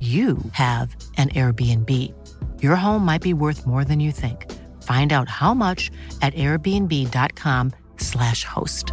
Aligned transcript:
you 0.00 0.38
have 0.52 0.96
an 1.16 1.28
Airbnb. 1.28 1.88
Your 2.60 2.74
home 2.74 3.04
might 3.04 3.22
be 3.22 3.34
worth 3.34 3.64
more 3.64 3.84
than 3.84 4.00
you 4.00 4.10
think. 4.10 4.50
Find 4.82 5.12
out 5.12 5.28
how 5.28 5.54
much 5.54 5.92
at 6.22 6.34
airbnb.com/slash 6.34 8.44
host. 8.44 8.92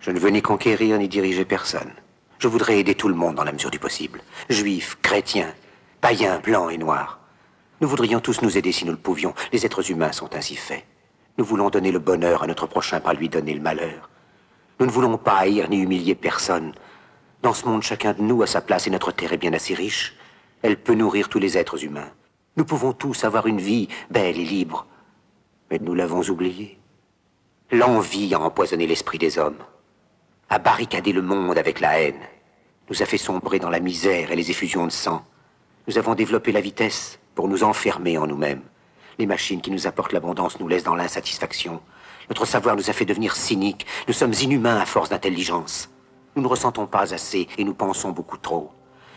Je 0.00 0.10
ne 0.10 0.18
veux 0.18 0.30
ni 0.30 0.42
conquérir 0.42 0.98
ni 0.98 1.08
diriger 1.08 1.44
personne. 1.44 1.92
Je 2.40 2.48
voudrais 2.48 2.80
aider 2.80 2.96
tout 2.96 3.08
le 3.08 3.14
monde 3.14 3.36
dans 3.36 3.44
la 3.44 3.52
mesure 3.52 3.70
du 3.70 3.78
possible. 3.78 4.20
Juifs, 4.50 4.98
chrétiens, 5.00 5.54
païens, 6.00 6.40
blancs 6.40 6.72
et 6.72 6.78
noirs. 6.78 7.20
Nous 7.80 7.86
voudrions 7.88 8.18
tous 8.18 8.42
nous 8.42 8.58
aider 8.58 8.72
si 8.72 8.84
nous 8.84 8.90
le 8.90 8.98
pouvions. 8.98 9.32
Les 9.52 9.64
êtres 9.64 9.92
humains 9.92 10.10
sont 10.10 10.34
ainsi 10.34 10.56
faits. 10.56 10.84
Nous 11.38 11.44
voulons 11.44 11.70
donner 11.70 11.92
le 11.92 12.00
bonheur 12.00 12.42
à 12.42 12.48
notre 12.48 12.66
prochain 12.66 12.98
par 12.98 13.14
lui 13.14 13.28
donner 13.28 13.54
le 13.54 13.60
malheur. 13.60 14.10
Nous 14.80 14.86
ne 14.86 14.90
voulons 14.90 15.18
pas 15.18 15.36
haïr 15.36 15.70
ni 15.70 15.78
humilier 15.78 16.16
personne. 16.16 16.72
Dans 17.42 17.54
ce 17.54 17.66
monde, 17.66 17.82
chacun 17.82 18.12
de 18.12 18.22
nous 18.22 18.42
a 18.42 18.46
sa 18.46 18.60
place 18.60 18.86
et 18.86 18.90
notre 18.90 19.10
terre 19.10 19.32
est 19.32 19.38
bien 19.38 19.52
assez 19.52 19.74
riche. 19.74 20.14
Elle 20.62 20.76
peut 20.76 20.94
nourrir 20.94 21.28
tous 21.28 21.40
les 21.40 21.58
êtres 21.58 21.84
humains. 21.84 22.10
Nous 22.56 22.64
pouvons 22.64 22.92
tous 22.92 23.24
avoir 23.24 23.48
une 23.48 23.60
vie 23.60 23.88
belle 24.10 24.38
et 24.38 24.44
libre. 24.44 24.86
Mais 25.68 25.80
nous 25.80 25.94
l'avons 25.94 26.22
oublié. 26.22 26.78
L'envie 27.72 28.32
a 28.32 28.40
empoisonné 28.40 28.86
l'esprit 28.86 29.18
des 29.18 29.38
hommes, 29.38 29.58
a 30.50 30.58
barricadé 30.58 31.12
le 31.12 31.22
monde 31.22 31.58
avec 31.58 31.80
la 31.80 32.00
haine, 32.00 32.20
nous 32.90 33.02
a 33.02 33.06
fait 33.06 33.18
sombrer 33.18 33.58
dans 33.58 33.70
la 33.70 33.80
misère 33.80 34.30
et 34.30 34.36
les 34.36 34.50
effusions 34.50 34.86
de 34.86 34.92
sang. 34.92 35.24
Nous 35.88 35.98
avons 35.98 36.14
développé 36.14 36.52
la 36.52 36.60
vitesse 36.60 37.18
pour 37.34 37.48
nous 37.48 37.64
enfermer 37.64 38.18
en 38.18 38.26
nous-mêmes. 38.26 38.62
Les 39.18 39.26
machines 39.26 39.62
qui 39.62 39.70
nous 39.70 39.86
apportent 39.86 40.12
l'abondance 40.12 40.60
nous 40.60 40.68
laissent 40.68 40.84
dans 40.84 40.94
l'insatisfaction. 40.94 41.80
Notre 42.28 42.44
savoir 42.44 42.76
nous 42.76 42.90
a 42.90 42.92
fait 42.92 43.04
devenir 43.04 43.34
cyniques. 43.34 43.86
Nous 44.06 44.14
sommes 44.14 44.34
inhumains 44.34 44.76
à 44.78 44.86
force 44.86 45.08
d'intelligence. 45.08 45.91
Nous 46.34 46.42
ne 46.42 46.48
ressentons 46.48 46.86
pas 46.86 47.12
assez 47.12 47.46
et 47.58 47.64
nous 47.64 47.74
pensons 47.74 48.10
beaucoup 48.10 48.38
trop. 48.38 48.70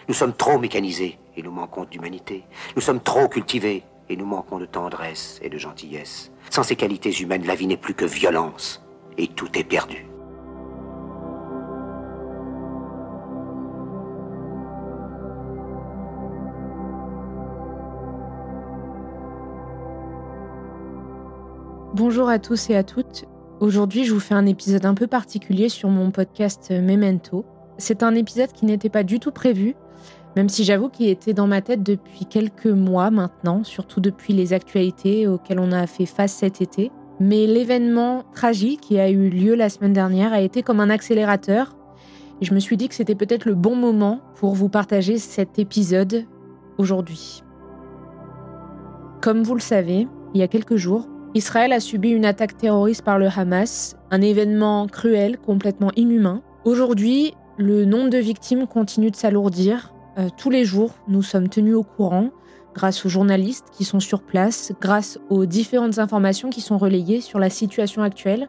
Nous 0.10 0.14
sommes 0.14 0.34
trop 0.34 0.60
mécanisés 0.60 1.18
et 1.38 1.42
nous 1.42 1.52
manquons 1.52 1.86
d'humanité. 1.86 2.44
Nous 2.76 2.82
sommes 2.82 3.00
trop 3.00 3.30
cultivés 3.30 3.84
et 4.10 4.18
nous 4.18 4.26
manquons 4.26 4.60
de 4.60 4.66
tendresse 4.66 5.40
et 5.42 5.50
de 5.50 5.58
gentillesse. 5.58 6.32
Sans 6.50 6.64
ces 6.64 6.76
qualités 6.76 7.14
humaines, 7.22 7.48
la 7.48 7.56
vie 7.56 7.68
n'est 7.68 7.78
plus 7.78 7.94
que 7.94 8.06
violence 8.06 8.84
et 9.18 9.28
tout 9.28 9.58
est 9.58 9.64
perdu. 9.64 10.06
Bonjour 21.94 22.28
à 22.28 22.40
tous 22.40 22.70
et 22.70 22.76
à 22.76 22.84
toutes. 22.84 23.26
Aujourd'hui, 23.62 24.04
je 24.04 24.14
vous 24.14 24.20
fais 24.20 24.34
un 24.34 24.46
épisode 24.46 24.86
un 24.86 24.96
peu 24.96 25.08
particulier 25.08 25.70
sur 25.70 25.88
mon 25.88 26.12
podcast 26.12 26.72
Memento. 26.72 27.46
C'est 27.78 28.04
un 28.04 28.14
épisode 28.14 28.52
qui 28.52 28.66
n'était 28.66 28.90
pas 28.90 29.04
du 29.04 29.22
tout 29.22 29.32
prévu, 29.32 29.76
même 30.36 30.50
si 30.50 30.66
j'avoue 30.66 30.90
qu'il 30.90 31.08
était 31.08 31.34
dans 31.34 31.48
ma 31.48 31.62
tête 31.62 31.82
depuis 31.82 32.26
quelques 32.26 32.66
mois 32.66 33.12
maintenant, 33.12 33.64
surtout 33.64 34.02
depuis 34.02 34.34
les 34.34 34.52
actualités 34.52 35.26
auxquelles 35.26 35.60
on 35.60 35.72
a 35.72 35.88
fait 35.88 36.06
face 36.06 36.34
cet 36.34 36.62
été. 36.62 36.92
Mais 37.22 37.48
l'événement 37.48 38.26
tragique 38.34 38.82
qui 38.82 39.00
a 39.00 39.10
eu 39.10 39.30
lieu 39.30 39.56
la 39.56 39.70
semaine 39.70 39.94
dernière 39.94 40.34
a 40.34 40.42
été 40.42 40.62
comme 40.62 40.82
un 40.82 40.90
accélérateur. 40.90 41.78
Et 42.42 42.46
je 42.46 42.54
me 42.54 42.60
suis 42.60 42.76
dit 42.76 42.90
que 42.90 42.96
c'était 42.96 43.16
peut-être 43.16 43.46
le 43.46 43.56
bon 43.56 43.78
moment 43.78 44.20
pour 44.36 44.54
vous 44.54 44.68
partager 44.68 45.18
cet 45.18 45.60
épisode 45.60 46.26
aujourd'hui. 46.78 47.42
Comme 49.22 49.44
vous 49.44 49.56
le 49.56 49.62
savez, 49.62 50.10
il 50.34 50.42
y 50.42 50.44
a 50.44 50.50
quelques 50.50 50.76
jours, 50.76 51.08
Israël 51.36 51.74
a 51.74 51.82
subi 51.82 52.12
une 52.12 52.24
attaque 52.24 52.56
terroriste 52.56 53.02
par 53.02 53.20
le 53.20 53.28
Hamas, 53.28 53.98
un 54.10 54.22
événement 54.22 54.88
cruel, 54.88 55.38
complètement 55.38 55.92
inhumain. 55.98 56.42
Aujourd'hui, 56.64 57.34
le 57.58 57.84
nombre 57.84 58.10
de 58.10 58.18
victimes 58.18 58.68
continue 58.68 59.12
de 59.12 59.18
s'alourdir. 59.18 59.94
Euh, 60.18 60.30
tous 60.38 60.50
les 60.50 60.64
jours, 60.64 60.92
nous 61.10 61.22
sommes 61.22 61.50
tenus 61.50 61.76
au 61.76 61.84
courant 61.84 62.30
grâce 62.74 63.06
aux 63.06 63.10
journalistes 63.10 63.66
qui 63.74 63.84
sont 63.84 64.00
sur 64.00 64.22
place, 64.22 64.72
grâce 64.80 65.20
aux 65.30 65.46
différentes 65.46 66.00
informations 66.00 66.50
qui 66.50 66.62
sont 66.62 66.78
relayées 66.78 67.20
sur 67.20 67.38
la 67.38 67.50
situation 67.50 68.02
actuelle 68.02 68.48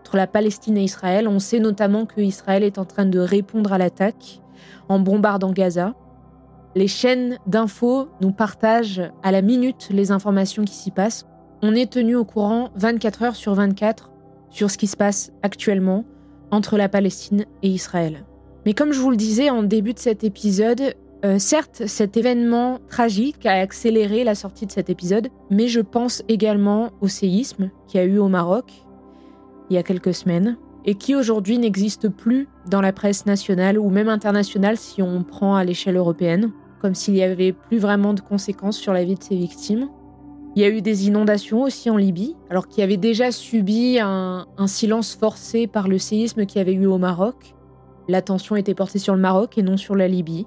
entre 0.00 0.16
la 0.16 0.26
Palestine 0.26 0.76
et 0.76 0.82
Israël. 0.82 1.28
On 1.28 1.38
sait 1.38 1.60
notamment 1.60 2.04
que 2.04 2.20
Israël 2.20 2.64
est 2.64 2.78
en 2.78 2.84
train 2.84 3.06
de 3.06 3.20
répondre 3.20 3.72
à 3.72 3.78
l'attaque 3.78 4.40
en 4.88 4.98
bombardant 4.98 5.52
Gaza. 5.52 5.94
Les 6.74 6.88
chaînes 6.88 7.38
d'infos 7.46 8.08
nous 8.20 8.32
partagent 8.32 9.12
à 9.22 9.30
la 9.30 9.40
minute 9.40 9.86
les 9.92 10.10
informations 10.10 10.64
qui 10.64 10.74
s'y 10.74 10.90
passent. 10.90 11.26
On 11.66 11.74
est 11.74 11.90
tenu 11.90 12.14
au 12.14 12.26
courant 12.26 12.68
24 12.76 13.22
heures 13.22 13.36
sur 13.36 13.54
24 13.54 14.10
sur 14.50 14.70
ce 14.70 14.76
qui 14.76 14.86
se 14.86 14.98
passe 14.98 15.32
actuellement 15.42 16.04
entre 16.50 16.76
la 16.76 16.90
Palestine 16.90 17.46
et 17.62 17.70
Israël. 17.70 18.26
Mais 18.66 18.74
comme 18.74 18.92
je 18.92 19.00
vous 19.00 19.08
le 19.08 19.16
disais 19.16 19.48
en 19.48 19.62
début 19.62 19.94
de 19.94 19.98
cet 19.98 20.24
épisode, 20.24 20.94
euh, 21.24 21.38
certes, 21.38 21.84
cet 21.86 22.18
événement 22.18 22.80
tragique 22.90 23.46
a 23.46 23.54
accéléré 23.54 24.24
la 24.24 24.34
sortie 24.34 24.66
de 24.66 24.72
cet 24.72 24.90
épisode, 24.90 25.28
mais 25.48 25.66
je 25.68 25.80
pense 25.80 26.22
également 26.28 26.90
au 27.00 27.08
séisme 27.08 27.70
qui 27.86 27.96
a 27.96 28.04
eu 28.04 28.18
au 28.18 28.28
Maroc 28.28 28.70
il 29.70 29.76
y 29.76 29.78
a 29.78 29.82
quelques 29.82 30.12
semaines 30.12 30.58
et 30.84 30.96
qui 30.96 31.14
aujourd'hui 31.14 31.56
n'existe 31.56 32.10
plus 32.10 32.46
dans 32.68 32.82
la 32.82 32.92
presse 32.92 33.24
nationale 33.24 33.78
ou 33.78 33.88
même 33.88 34.10
internationale 34.10 34.76
si 34.76 35.00
on 35.00 35.24
prend 35.24 35.56
à 35.56 35.64
l'échelle 35.64 35.96
européenne, 35.96 36.52
comme 36.82 36.94
s'il 36.94 37.14
n'y 37.14 37.22
avait 37.22 37.54
plus 37.54 37.78
vraiment 37.78 38.12
de 38.12 38.20
conséquences 38.20 38.76
sur 38.76 38.92
la 38.92 39.02
vie 39.02 39.14
de 39.14 39.22
ses 39.22 39.36
victimes. 39.36 39.88
Il 40.56 40.62
y 40.62 40.64
a 40.64 40.68
eu 40.68 40.82
des 40.82 41.08
inondations 41.08 41.62
aussi 41.62 41.90
en 41.90 41.96
Libye, 41.96 42.36
alors 42.48 42.68
qu'il 42.68 42.84
avait 42.84 42.96
déjà 42.96 43.32
subi 43.32 43.98
un, 44.00 44.46
silence 44.66 45.16
forcé 45.16 45.66
par 45.66 45.88
le 45.88 45.98
séisme 45.98 46.46
qu'il 46.46 46.58
y 46.58 46.60
avait 46.60 46.74
eu 46.74 46.86
au 46.86 46.98
Maroc. 46.98 47.54
L'attention 48.08 48.54
était 48.54 48.74
portée 48.74 49.00
sur 49.00 49.16
le 49.16 49.20
Maroc 49.20 49.58
et 49.58 49.62
non 49.62 49.76
sur 49.76 49.96
la 49.96 50.06
Libye. 50.06 50.46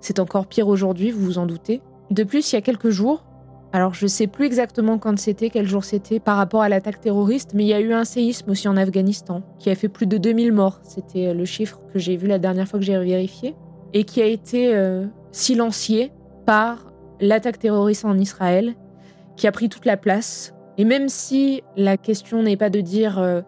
C'est 0.00 0.20
encore 0.20 0.46
pire 0.46 0.68
aujourd'hui, 0.68 1.10
vous 1.10 1.20
vous 1.20 1.38
en 1.38 1.44
doutez. 1.44 1.82
De 2.10 2.24
plus, 2.24 2.50
il 2.50 2.56
y 2.56 2.58
a 2.58 2.62
quelques 2.62 2.88
jours, 2.88 3.24
alors 3.74 3.92
je 3.92 4.06
sais 4.06 4.26
plus 4.26 4.46
exactement 4.46 4.98
quand 4.98 5.18
c'était, 5.18 5.50
quel 5.50 5.66
jour 5.66 5.84
c'était 5.84 6.18
par 6.18 6.38
rapport 6.38 6.62
à 6.62 6.70
l'attaque 6.70 7.00
terroriste, 7.00 7.52
mais 7.54 7.64
il 7.64 7.68
y 7.68 7.74
a 7.74 7.80
eu 7.80 7.92
un 7.92 8.04
séisme 8.04 8.50
aussi 8.50 8.68
en 8.68 8.76
Afghanistan 8.78 9.42
qui 9.58 9.68
a 9.68 9.74
fait 9.74 9.88
plus 9.88 10.06
de 10.06 10.16
2000 10.16 10.52
morts. 10.52 10.80
C'était 10.82 11.34
le 11.34 11.44
chiffre 11.44 11.78
que 11.92 11.98
j'ai 11.98 12.16
vu 12.16 12.26
la 12.26 12.38
dernière 12.38 12.66
fois 12.66 12.78
que 12.78 12.84
j'ai 12.86 12.98
vérifié. 12.98 13.54
Et 13.94 14.04
qui 14.04 14.22
a 14.22 14.26
été 14.26 14.74
euh, 14.74 15.04
silencié 15.32 16.12
par 16.46 16.90
l'attaque 17.20 17.58
terroriste 17.58 18.06
en 18.06 18.16
Israël 18.16 18.74
qui 19.36 19.46
a 19.46 19.52
pris 19.52 19.68
toute 19.68 19.84
la 19.84 19.96
place. 19.96 20.54
Et 20.78 20.84
même 20.84 21.08
si 21.08 21.62
la 21.76 21.96
question 21.96 22.42
n'est 22.42 22.56
pas 22.56 22.70
de 22.70 22.80
dire 22.80 23.18
euh, 23.18 23.42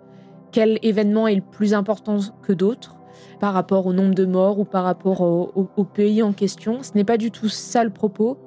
quel 0.52 0.78
événement 0.82 1.26
est 1.26 1.34
le 1.34 1.40
plus 1.40 1.74
important 1.74 2.18
que 2.42 2.52
d'autres 2.52 2.96
par 3.40 3.52
rapport 3.52 3.86
au 3.86 3.92
nombre 3.92 4.14
de 4.14 4.24
morts 4.24 4.58
ou 4.58 4.64
par 4.64 4.84
rapport 4.84 5.20
au, 5.20 5.68
au, 5.76 5.84
pays 5.84 6.22
en 6.22 6.32
question, 6.32 6.82
ce 6.82 6.92
n'est 6.94 7.04
pas 7.04 7.16
du 7.16 7.30
tout 7.30 7.48
ça 7.48 7.84
le 7.84 7.90
propos, 7.90 8.38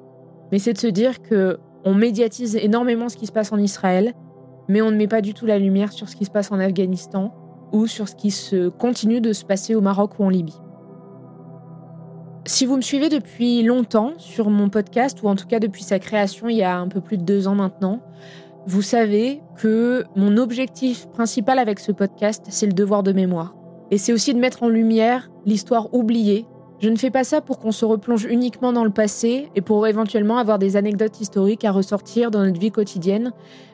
mais 0.50 0.58
c'est 0.58 0.72
de 0.72 0.78
se 0.78 0.86
dire 0.86 1.22
que 1.22 1.58
on 1.84 1.94
médiatise 1.94 2.56
énormément 2.56 3.08
ce 3.08 3.16
qui 3.16 3.26
se 3.26 3.32
passe 3.32 3.52
en 3.52 3.58
Israël, 3.58 4.14
mais 4.68 4.82
on 4.82 4.90
ne 4.90 4.96
met 4.96 5.06
pas 5.06 5.20
du 5.20 5.34
tout 5.34 5.46
la 5.46 5.58
lumière 5.58 5.92
sur 5.92 6.08
ce 6.08 6.16
qui 6.16 6.24
se 6.24 6.30
passe 6.30 6.50
en 6.52 6.58
Afghanistan 6.58 7.34
ou 7.72 7.86
sur 7.86 8.08
ce 8.08 8.14
qui 8.14 8.30
se 8.30 8.68
continue 8.68 9.20
de 9.20 9.32
se 9.32 9.44
passer 9.44 9.74
au 9.74 9.80
Maroc 9.80 10.18
ou 10.18 10.24
en 10.24 10.28
Libye. 10.28 10.56
Si 12.48 12.64
vous 12.64 12.76
me 12.76 12.80
suivez 12.80 13.10
depuis 13.10 13.62
longtemps 13.62 14.14
sur 14.16 14.48
mon 14.48 14.70
podcast, 14.70 15.22
ou 15.22 15.28
en 15.28 15.36
tout 15.36 15.46
cas 15.46 15.58
depuis 15.58 15.82
sa 15.82 15.98
création 15.98 16.48
il 16.48 16.56
y 16.56 16.62
a 16.62 16.78
un 16.78 16.88
peu 16.88 17.02
plus 17.02 17.18
de 17.18 17.22
deux 17.22 17.46
ans 17.46 17.54
maintenant, 17.54 18.00
vous 18.66 18.80
savez 18.80 19.42
que 19.58 20.06
mon 20.16 20.38
objectif 20.38 21.08
principal 21.08 21.58
avec 21.58 21.78
ce 21.78 21.92
podcast, 21.92 22.46
c'est 22.48 22.64
le 22.64 22.72
devoir 22.72 23.02
de 23.02 23.12
mémoire. 23.12 23.54
Et 23.90 23.98
c'est 23.98 24.14
aussi 24.14 24.32
de 24.32 24.38
mettre 24.38 24.62
en 24.62 24.70
lumière 24.70 25.30
l'histoire 25.44 25.92
oubliée. 25.92 26.46
Je 26.80 26.88
ne 26.88 26.96
fais 26.96 27.10
pas 27.10 27.22
ça 27.22 27.42
pour 27.42 27.58
qu'on 27.58 27.70
se 27.70 27.84
replonge 27.84 28.24
uniquement 28.24 28.72
dans 28.72 28.84
le 28.84 28.92
passé 28.92 29.50
et 29.54 29.60
pour 29.60 29.86
éventuellement 29.86 30.38
avoir 30.38 30.58
des 30.58 30.76
anecdotes 30.76 31.20
historiques 31.20 31.66
à 31.66 31.70
ressortir 31.70 32.30
dans 32.30 32.46
notre 32.46 32.58
vie 32.58 32.70
quotidienne, 32.70 33.32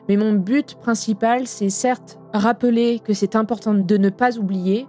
mais 0.09 0.17
mon 0.17 0.33
but 0.33 0.75
principal, 0.75 1.47
c'est 1.47 1.69
certes 1.69 2.19
rappeler 2.33 2.99
que 2.99 3.13
c'est 3.13 3.37
important 3.37 3.73
de 3.73 3.97
ne 3.97 4.09
pas 4.09 4.37
oublier, 4.37 4.85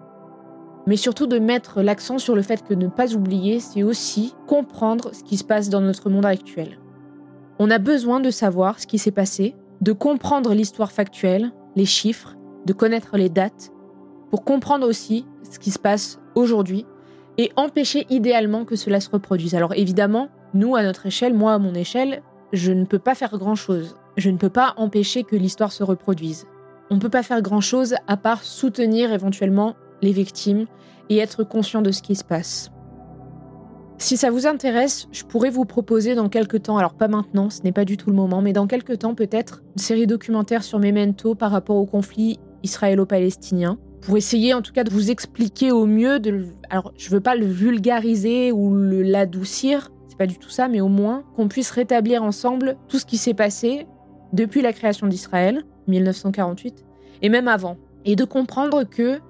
mais 0.87 0.97
surtout 0.97 1.27
de 1.27 1.39
mettre 1.39 1.83
l'accent 1.83 2.19
sur 2.19 2.35
le 2.35 2.43
fait 2.43 2.65
que 2.65 2.75
ne 2.75 2.89
pas 2.89 3.15
oublier, 3.15 3.61
c'est 3.61 3.83
aussi 3.83 4.35
comprendre 4.47 5.11
ce 5.13 5.23
qui 5.23 5.37
se 5.37 5.45
passe 5.45 5.69
dans 5.69 5.81
notre 5.81 6.11
monde 6.11 6.27
actuel. 6.27 6.79
On 7.59 7.71
a 7.71 7.79
besoin 7.79 8.21
de 8.21 8.31
savoir 8.31 8.79
ce 8.79 8.87
qui 8.87 8.99
s'est 8.99 9.11
passé, 9.11 9.55
de 9.81 9.93
comprendre 9.93 10.55
l'histoire 10.55 10.93
factuelle, 10.93 11.53
les 11.75 11.85
chiffres, 11.85 12.37
de 12.67 12.73
connaître 12.73 13.17
les 13.17 13.29
dates, 13.29 13.73
pour 14.31 14.45
comprendre 14.45 14.87
aussi 14.87 15.27
ce 15.51 15.59
qui 15.59 15.71
se 15.71 15.79
passe 15.79 16.21
aujourd'hui 16.35 16.87
et 17.39 17.53
empêcher 17.57 18.07
idéalement 18.11 18.65
que 18.65 18.77
cela 18.77 19.01
se 19.01 19.11
reproduise. 19.11 19.55
Alors 19.55 19.75
évidemment, 19.75 20.29
nous, 20.55 20.77
à 20.77 20.83
notre 20.83 21.07
échelle, 21.07 21.35
moi 21.35 21.55
à 21.55 21.59
mon 21.59 21.75
échelle, 21.75 22.23
je 22.53 22.73
ne 22.73 22.85
peux 22.85 22.99
pas 22.99 23.15
faire 23.15 23.37
grand-chose. 23.37 23.97
Je 24.17 24.31
ne 24.31 24.39
peux 24.39 24.51
pas 24.51 24.75
empêcher 24.77 25.25
que 25.25 25.37
l'histoire 25.37 25.73
se 25.73 25.85
reproduise. 25.85 26.47
On 26.91 26.95
ne 26.95 27.01
peut 27.01 27.11
pas 27.11 27.23
faire 27.23 27.43
grand-chose 27.43 27.97
à 28.07 28.17
part 28.17 28.43
soutenir 28.43 29.13
éventuellement 29.13 29.75
les 30.03 30.13
victimes 30.13 30.67
et 31.09 31.19
être 31.19 31.45
conscient 31.45 31.83
de 31.83 31.91
ce 31.91 32.03
qui 32.03 32.17
se 32.17 32.25
passe. 32.25 32.71
Si 33.99 34.19
ça 34.19 34.31
vous 34.31 34.47
intéresse, 34.47 35.09
je 35.11 35.25
pourrais 35.25 35.49
vous 35.49 35.65
proposer 35.65 36.15
dans 36.15 36.29
quelques 36.29 36.65
temps, 36.65 36.77
alors 36.77 36.95
pas 36.95 37.09
maintenant, 37.09 37.49
ce 37.49 37.63
n'est 37.63 37.73
pas 37.73 37.87
du 37.87 37.97
tout 37.97 38.11
le 38.11 38.17
moment, 38.17 38.43
mais 38.43 38.53
dans 38.53 38.67
quelques 38.67 38.99
temps 38.99 39.15
peut-être 39.15 39.63
une 39.75 39.83
série 39.83 40.07
documentaire 40.07 40.63
sur 40.63 40.79
Memento 40.79 41.35
par 41.35 41.51
rapport 41.51 41.77
au 41.77 41.87
conflit 41.87 42.39
israélo-palestinien, 42.63 43.79
pour 44.03 44.19
essayer 44.19 44.53
en 44.53 44.61
tout 44.61 44.73
cas 44.73 44.85
de 44.85 44.91
vous 44.91 45.11
expliquer 45.11 45.73
au 45.73 45.87
mieux, 45.87 46.21
alors 46.69 46.93
je 46.97 47.09
veux 47.09 47.21
pas 47.21 47.35
le 47.35 47.47
vulgariser 47.47 48.53
ou 48.53 48.75
l'adoucir, 48.77 49.91
c'est 50.09 50.19
pas 50.19 50.27
du 50.27 50.39
tout 50.39 50.51
ça, 50.51 50.69
mais 50.69 50.83
au 50.83 50.89
moins 50.89 51.25
qu'on 51.35 51.49
puisse 51.49 51.71
rétablir 51.71 52.23
ensemble 52.23 52.77
tout 52.89 52.99
ce 52.99 53.07
qui 53.07 53.17
s'est 53.17 53.35
passé 53.35 53.87
depuis 54.35 54.61
la 54.61 54.75
création 54.75 55.07
d'Israël, 55.07 55.65
1948, 55.89 56.85
et 57.23 57.29
même 57.31 57.49
avant, 57.49 57.79
et 58.05 58.15
de 58.15 58.25
comprendre 58.25 58.85
que 58.85 59.21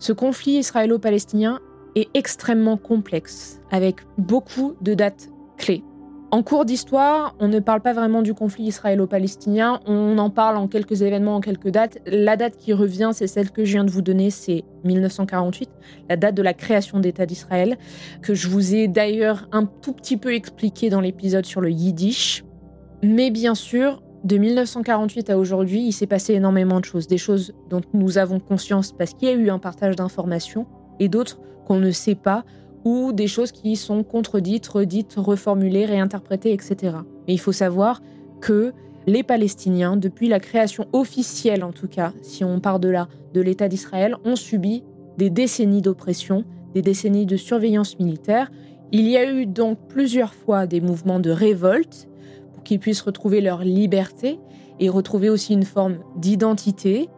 ce 0.00 0.14
conflit 0.14 0.52
israélo-palestinien 0.52 1.60
est 1.94 2.08
extrêmement 2.14 2.78
complexe, 2.78 3.60
avec 3.70 3.96
beaucoup 4.16 4.74
de 4.80 4.94
dates 4.94 5.28
clés. 5.58 5.84
En 6.30 6.42
cours 6.42 6.64
d'histoire, 6.64 7.34
on 7.38 7.48
ne 7.48 7.58
parle 7.58 7.82
pas 7.82 7.92
vraiment 7.92 8.22
du 8.22 8.32
conflit 8.32 8.64
israélo-palestinien, 8.64 9.80
on 9.84 10.16
en 10.16 10.30
parle 10.30 10.56
en 10.56 10.68
quelques 10.68 11.02
événements, 11.02 11.36
en 11.36 11.40
quelques 11.40 11.68
dates. 11.68 11.98
La 12.06 12.36
date 12.36 12.56
qui 12.56 12.72
revient, 12.72 13.10
c'est 13.12 13.26
celle 13.26 13.50
que 13.50 13.64
je 13.64 13.72
viens 13.72 13.84
de 13.84 13.90
vous 13.90 14.00
donner, 14.00 14.30
c'est 14.30 14.64
1948, 14.84 15.68
la 16.08 16.16
date 16.16 16.34
de 16.34 16.42
la 16.42 16.54
création 16.54 16.98
d'État 16.98 17.26
d'Israël, 17.26 17.76
que 18.22 18.32
je 18.32 18.48
vous 18.48 18.74
ai 18.74 18.88
d'ailleurs 18.88 19.48
un 19.52 19.66
tout 19.66 19.92
petit 19.92 20.16
peu 20.16 20.32
expliqué 20.32 20.88
dans 20.88 21.02
l'épisode 21.02 21.44
sur 21.44 21.60
le 21.60 21.70
Yiddish. 21.70 22.42
Mais 23.02 23.30
bien 23.30 23.54
sûr, 23.54 24.00
de 24.22 24.36
1948 24.36 25.30
à 25.30 25.38
aujourd'hui, 25.38 25.86
il 25.86 25.92
s'est 25.92 26.06
passé 26.06 26.34
énormément 26.34 26.80
de 26.80 26.84
choses, 26.84 27.06
des 27.06 27.18
choses 27.18 27.54
dont 27.70 27.80
nous 27.94 28.18
avons 28.18 28.38
conscience 28.38 28.92
parce 28.92 29.14
qu'il 29.14 29.28
y 29.28 29.30
a 29.30 29.34
eu 29.34 29.48
un 29.48 29.58
partage 29.58 29.96
d'informations 29.96 30.66
et 30.98 31.08
d'autres 31.08 31.40
qu'on 31.66 31.78
ne 31.78 31.90
sait 31.90 32.14
pas 32.14 32.44
ou 32.84 33.12
des 33.12 33.26
choses 33.26 33.52
qui 33.52 33.76
sont 33.76 34.02
contredites, 34.02 34.66
redites, 34.68 35.14
reformulées, 35.16 35.86
réinterprétées, 35.86 36.52
etc. 36.52 36.96
Mais 37.26 37.34
il 37.34 37.40
faut 37.40 37.52
savoir 37.52 38.02
que 38.40 38.72
les 39.06 39.22
Palestiniens, 39.22 39.96
depuis 39.96 40.28
la 40.28 40.40
création 40.40 40.86
officielle 40.92 41.64
en 41.64 41.72
tout 41.72 41.88
cas, 41.88 42.12
si 42.22 42.44
on 42.44 42.60
part 42.60 42.78
de 42.78 42.88
là, 42.88 43.08
de 43.32 43.40
l'État 43.40 43.68
d'Israël, 43.68 44.16
ont 44.24 44.36
subi 44.36 44.82
des 45.16 45.30
décennies 45.30 45.82
d'oppression, 45.82 46.44
des 46.74 46.82
décennies 46.82 47.26
de 47.26 47.36
surveillance 47.36 47.98
militaire. 47.98 48.50
Il 48.92 49.08
y 49.08 49.16
a 49.16 49.30
eu 49.30 49.46
donc 49.46 49.78
plusieurs 49.88 50.34
fois 50.34 50.66
des 50.66 50.80
mouvements 50.80 51.20
de 51.20 51.30
révolte 51.30 52.09
qu'ils 52.64 52.80
puissent 52.80 53.02
retrouver 53.02 53.40
leur 53.40 53.64
liberté 53.64 54.38
et 54.78 54.88
retrouver 54.88 55.30
aussi 55.30 55.52
une 55.52 55.64
forme 55.64 55.98
d'identité. 56.16 57.08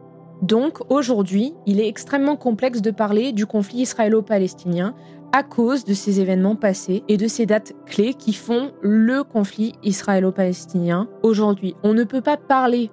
Donc 0.43 0.79
aujourd'hui, 0.91 1.55
il 1.67 1.81
est 1.81 1.89
extrêmement 1.89 2.37
complexe 2.37 2.83
de 2.83 2.91
parler 2.91 3.33
du 3.33 3.47
conflit 3.47 3.79
israélo-palestinien 3.83 4.95
à 5.33 5.43
cause 5.43 5.85
de 5.85 5.95
ces 5.95 6.21
événements 6.21 6.57
passés 6.57 7.05
et 7.09 7.17
de 7.17 7.27
ces 7.27 7.47
dates 7.47 7.73
clés 7.87 8.15
qui 8.15 8.35
font 8.35 8.73
le 8.83 9.23
conflit 9.23 9.73
israélo-palestinien 9.83 11.09
aujourd'hui. 11.23 11.75
On 11.83 11.95
ne 11.95 12.05
peut 12.05 12.21
pas 12.21 12.37
parler 12.37 12.91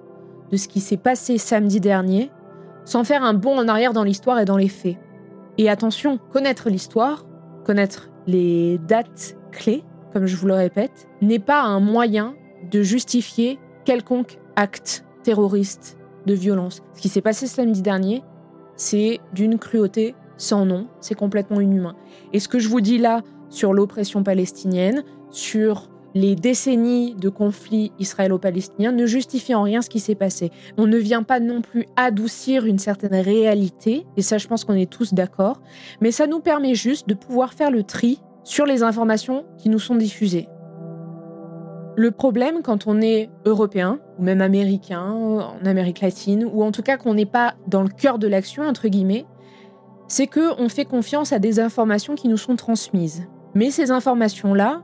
de 0.50 0.56
ce 0.56 0.68
qui 0.68 0.80
s'est 0.80 0.96
passé 0.96 1.38
samedi 1.38 1.80
dernier 1.80 2.30
sans 2.84 3.04
faire 3.04 3.22
un 3.22 3.34
bond 3.34 3.58
en 3.58 3.68
arrière 3.68 3.92
dans 3.92 4.04
l'histoire 4.04 4.40
et 4.40 4.44
dans 4.44 4.56
les 4.56 4.68
faits. 4.68 4.96
Et 5.58 5.68
attention, 5.68 6.18
connaître 6.32 6.70
l'histoire, 6.70 7.26
connaître 7.64 8.10
les 8.26 8.78
dates 8.78 9.36
clés, 9.52 9.84
comme 10.12 10.26
je 10.26 10.36
vous 10.36 10.46
le 10.46 10.54
répète, 10.54 11.08
n'est 11.20 11.38
pas 11.38 11.62
un 11.62 11.80
moyen 11.80 12.34
de 12.70 12.82
justifier 12.82 13.58
quelconque 13.84 14.38
acte 14.56 15.04
terroriste 15.22 15.98
de 16.26 16.34
violence. 16.34 16.82
Ce 16.94 17.00
qui 17.00 17.08
s'est 17.08 17.20
passé 17.20 17.46
samedi 17.46 17.82
dernier, 17.82 18.22
c'est 18.76 19.20
d'une 19.32 19.58
cruauté 19.58 20.14
sans 20.36 20.64
nom, 20.64 20.86
c'est 21.00 21.14
complètement 21.14 21.60
inhumain. 21.60 21.94
Et 22.32 22.40
ce 22.40 22.48
que 22.48 22.58
je 22.58 22.68
vous 22.68 22.80
dis 22.80 22.98
là 22.98 23.22
sur 23.50 23.74
l'oppression 23.74 24.22
palestinienne, 24.22 25.04
sur 25.30 25.90
les 26.14 26.34
décennies 26.34 27.14
de 27.14 27.28
conflits 27.28 27.92
israélo-palestiniens 27.98 28.92
ne 28.92 29.06
justifie 29.06 29.54
en 29.54 29.62
rien 29.62 29.82
ce 29.82 29.90
qui 29.90 30.00
s'est 30.00 30.14
passé. 30.14 30.50
On 30.76 30.86
ne 30.86 30.96
vient 30.96 31.22
pas 31.22 31.40
non 31.40 31.62
plus 31.62 31.86
adoucir 31.96 32.66
une 32.66 32.78
certaine 32.78 33.14
réalité, 33.14 34.06
et 34.16 34.22
ça 34.22 34.38
je 34.38 34.48
pense 34.48 34.64
qu'on 34.64 34.74
est 34.74 34.90
tous 34.90 35.14
d'accord, 35.14 35.60
mais 36.00 36.10
ça 36.10 36.26
nous 36.26 36.40
permet 36.40 36.74
juste 36.74 37.08
de 37.08 37.14
pouvoir 37.14 37.54
faire 37.54 37.70
le 37.70 37.82
tri 37.82 38.20
sur 38.42 38.66
les 38.66 38.82
informations 38.82 39.44
qui 39.58 39.68
nous 39.68 39.78
sont 39.78 39.94
diffusées. 39.94 40.48
Le 42.00 42.12
problème 42.12 42.62
quand 42.62 42.86
on 42.86 43.02
est 43.02 43.28
européen, 43.44 43.98
ou 44.18 44.22
même 44.22 44.40
américain, 44.40 45.02
en 45.02 45.66
Amérique 45.66 46.00
latine, 46.00 46.48
ou 46.50 46.62
en 46.64 46.72
tout 46.72 46.80
cas 46.80 46.96
qu'on 46.96 47.12
n'est 47.12 47.26
pas 47.26 47.56
dans 47.66 47.82
le 47.82 47.90
cœur 47.90 48.18
de 48.18 48.26
l'action, 48.26 48.62
entre 48.62 48.88
guillemets, 48.88 49.26
c'est 50.08 50.26
qu'on 50.26 50.70
fait 50.70 50.86
confiance 50.86 51.34
à 51.34 51.38
des 51.38 51.60
informations 51.60 52.14
qui 52.14 52.28
nous 52.28 52.38
sont 52.38 52.56
transmises. 52.56 53.28
Mais 53.54 53.70
ces 53.70 53.90
informations-là, 53.90 54.80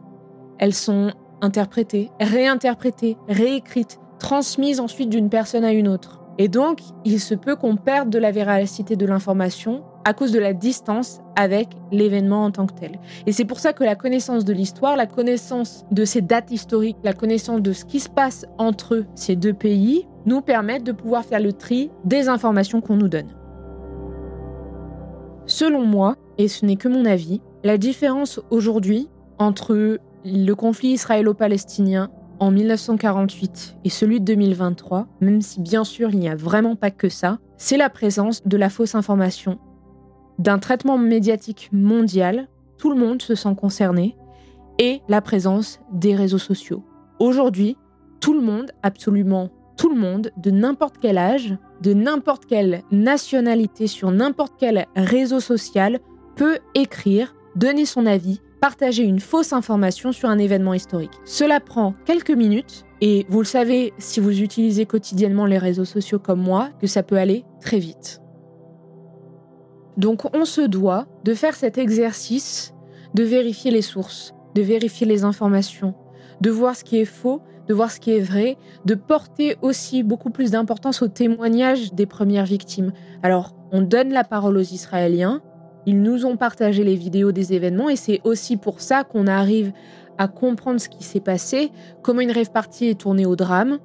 elles 0.59 0.75
sont 0.75 1.11
interprétées, 1.41 2.11
réinterprétées, 2.21 3.17
réécrites, 3.29 3.99
transmises 4.19 4.79
ensuite 4.79 5.09
d'une 5.09 5.31
personne 5.31 5.65
à 5.65 5.73
une 5.73 5.89
autre. 5.89 6.21
Et 6.37 6.49
donc, 6.49 6.81
il 7.07 7.19
se 7.19 7.35
peut 7.35 7.57
qu'on 7.57 7.77
perde 7.77 8.11
de 8.11 8.19
la 8.19 8.31
véracité 8.31 8.95
de 8.95 9.07
l'information 9.07 9.85
à 10.07 10.15
cause 10.15 10.31
de 10.31 10.39
la 10.39 10.53
distance 10.53 11.21
avec 11.35 11.69
l'événement 11.91 12.45
en 12.45 12.53
tant 12.53 12.67
que 12.67 12.75
tel. 12.75 12.93
Et 13.27 13.33
c'est 13.33 13.45
pour 13.45 13.59
ça 13.59 13.73
que 13.73 13.83
la 13.83 13.97
connaissance 13.97 14.45
de 14.45 14.53
l'histoire, 14.53 14.97
la 14.97 15.07
connaissance 15.07 15.85
de 15.91 16.05
ces 16.05 16.21
dates 16.21 16.53
historiques, 16.53 16.97
la 17.03 17.13
connaissance 17.13 17.61
de 17.61 17.73
ce 17.73 17.85
qui 17.85 17.99
se 17.99 18.09
passe 18.09 18.47
entre 18.57 19.05
ces 19.17 19.35
deux 19.35 19.53
pays 19.53 20.07
nous 20.25 20.43
permettent 20.43 20.85
de 20.85 20.93
pouvoir 20.93 21.25
faire 21.25 21.41
le 21.41 21.53
tri 21.53 21.91
des 22.05 22.29
informations 22.29 22.81
qu'on 22.81 22.95
nous 22.95 23.09
donne. 23.09 23.35
Selon 25.47 25.85
moi, 25.85 26.15
et 26.39 26.47
ce 26.47 26.65
n'est 26.65 26.77
que 26.77 26.89
mon 26.89 27.05
avis, 27.05 27.41
la 27.65 27.77
différence 27.77 28.41
aujourd'hui 28.51 29.09
entre 29.39 29.99
le 30.25 30.53
conflit 30.55 30.91
israélo-palestinien 30.91 32.11
en 32.39 32.53
1948 32.53 33.79
et 33.85 33.91
celui 33.91 34.21
de 34.21 34.25
2023, 34.25 35.09
même 35.21 35.41
si 35.41 35.61
bien 35.61 35.83
sûr 35.83 36.11
il 36.11 36.21
n'y 36.21 36.29
a 36.29 36.37
vraiment 36.37 36.77
pas 36.77 36.93
que 36.93 37.09
ça, 37.09 37.39
c'est 37.57 37.77
la 37.77 37.91
présence 37.91 38.47
de 38.47 38.57
la 38.57 38.69
fausse 38.69 38.95
information 38.95 39.59
d'un 40.39 40.59
traitement 40.59 40.99
médiatique 40.99 41.71
mondial, 41.73 42.49
tout 42.79 42.91
le 42.91 42.99
monde 42.99 43.23
se 43.23 43.35
sent 43.35 43.55
concerné, 43.57 44.17
et 44.79 45.01
la 45.09 45.21
présence 45.21 45.81
des 45.93 46.15
réseaux 46.15 46.39
sociaux. 46.39 46.85
Aujourd'hui, 47.19 47.77
tout 48.21 48.35
le 48.35 48.43
monde, 48.43 48.73
absolument 48.83 49.51
tout 49.77 49.91
le 49.91 50.01
monde, 50.01 50.31
de 50.39 50.51
n'importe 50.51 50.97
quel 51.01 51.19
âge, 51.19 51.57
de 51.83 51.93
n'importe 51.93 52.47
quelle 52.47 52.83
nationalité, 52.91 53.87
sur 53.87 54.11
n'importe 54.11 54.55
quel 54.59 54.87
réseau 54.97 55.41
social, 55.41 55.99
peut 56.35 56.59
écrire, 56.75 57.35
donner 57.57 57.85
son 57.85 58.07
avis, 58.07 58.41
partager 58.61 59.03
une 59.03 59.21
fausse 59.21 59.53
information 59.53 60.13
sur 60.13 60.29
un 60.29 60.39
événement 60.39 60.75
historique. 60.75 61.13
Cela 61.25 61.61
prend 61.61 61.95
quelques 62.05 62.31
minutes 62.31 62.85
et 63.01 63.27
vous 63.29 63.41
le 63.41 63.45
savez 63.45 63.93
si 63.99 64.21
vous 64.21 64.41
utilisez 64.41 64.87
quotidiennement 64.87 65.47
les 65.47 65.59
réseaux 65.59 65.85
sociaux 65.85 66.19
comme 66.19 66.41
moi 66.41 66.71
que 66.81 66.87
ça 66.87 67.03
peut 67.03 67.19
aller 67.19 67.45
très 67.61 67.79
vite. 67.79 68.23
Donc 69.97 70.35
on 70.35 70.45
se 70.45 70.61
doit 70.61 71.07
de 71.25 71.35
faire 71.35 71.55
cet 71.55 71.79
exercice 71.79 72.75
de 73.15 73.23
vérifier 73.23 73.71
les 73.71 73.83
sources, 73.83 74.35
de 74.55 74.61
vérifier 74.63 75.07
les 75.07 75.25
informations, 75.25 75.95
de 76.43 76.51
voir 76.51 76.77
ce 76.77 76.85
qui 76.85 76.99
est 76.99 77.07
faux, 77.07 77.41
de 77.67 77.75
voir 77.75 77.91
ce 77.91 77.99
qui 77.99 78.13
est 78.13 78.21
vrai, 78.21 78.59
de 78.85 78.95
porter 78.95 79.57
aussi 79.63 80.03
beaucoup 80.03 80.31
plus 80.31 80.51
d'importance 80.51 81.03
au 81.03 81.09
témoignage 81.09 81.95
des 81.95 82.07
premières 82.07 82.45
victimes. 82.45 82.93
Alors, 83.23 83.55
on 83.73 83.81
donne 83.81 84.11
la 84.11 84.23
parole 84.23 84.57
aux 84.59 84.61
Israéliens, 84.61 85.41
ils 85.87 86.03
nous 86.03 86.27
ont 86.27 86.37
partagé 86.37 86.85
les 86.85 86.95
vidéos 86.95 87.33
des 87.33 87.55
événements 87.55 87.89
et 87.89 87.97
c'est 87.97 88.21
aussi 88.25 88.57
pour 88.57 88.81
ça 88.81 89.03
qu'on 89.03 89.27
arrive 89.27 89.73
à 90.19 90.29
comprendre 90.29 90.81
ce 90.81 90.89
qui 90.89 91.05
s'est 91.05 91.21
passé, 91.21 91.71
comment 92.03 92.21
une 92.21 92.33
rêve 92.33 92.51
partie 92.51 92.89
est 92.89 93.01
tournée 93.01 93.27
au 93.27 93.37
drame. 93.37 93.79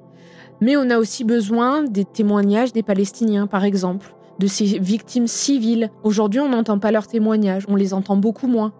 Mais 0.60 0.76
on 0.76 0.90
a 0.90 0.98
aussi 0.98 1.24
besoin 1.24 1.84
des 1.84 2.04
témoignages 2.04 2.72
des 2.72 2.82
Palestiniens, 2.82 3.46
par 3.46 3.64
exemple, 3.64 4.14
de 4.42 4.48
ces 4.48 4.64
victimes 4.80 5.28
civiles. 5.28 5.88
Aujourd'hui, 6.02 6.40
on 6.40 6.48
n'entend 6.48 6.80
pas 6.80 6.90
leurs 6.90 7.06
témoignages, 7.06 7.64
on 7.68 7.76
les 7.76 7.94
entend 7.94 8.16
beaucoup 8.16 8.48
moins. 8.48 8.72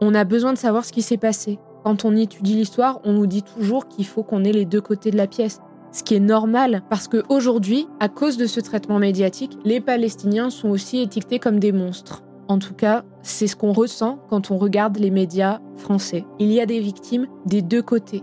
On 0.00 0.14
a 0.14 0.22
besoin 0.22 0.52
de 0.52 0.58
savoir 0.58 0.84
ce 0.84 0.92
qui 0.92 1.02
s'est 1.02 1.16
passé. 1.16 1.58
Quand 1.82 2.04
on 2.04 2.14
étudie 2.14 2.54
l'histoire, 2.54 3.00
on 3.02 3.14
nous 3.14 3.26
dit 3.26 3.42
toujours 3.42 3.88
qu'il 3.88 4.06
faut 4.06 4.22
qu'on 4.22 4.44
ait 4.44 4.52
les 4.52 4.64
deux 4.64 4.80
côtés 4.80 5.10
de 5.10 5.16
la 5.16 5.26
pièce. 5.26 5.60
Ce 5.90 6.04
qui 6.04 6.14
est 6.14 6.20
normal, 6.20 6.82
parce 6.88 7.08
qu'aujourd'hui, 7.08 7.88
à 7.98 8.08
cause 8.08 8.36
de 8.36 8.46
ce 8.46 8.60
traitement 8.60 9.00
médiatique, 9.00 9.58
les 9.64 9.80
Palestiniens 9.80 10.50
sont 10.50 10.68
aussi 10.68 11.00
étiquetés 11.00 11.40
comme 11.40 11.58
des 11.58 11.72
monstres. 11.72 12.22
En 12.46 12.60
tout 12.60 12.74
cas, 12.74 13.02
c'est 13.22 13.48
ce 13.48 13.56
qu'on 13.56 13.72
ressent 13.72 14.20
quand 14.30 14.52
on 14.52 14.58
regarde 14.58 14.98
les 14.98 15.10
médias 15.10 15.58
français. 15.76 16.24
Il 16.38 16.52
y 16.52 16.60
a 16.60 16.66
des 16.66 16.78
victimes 16.78 17.26
des 17.44 17.62
deux 17.62 17.82
côtés. 17.82 18.22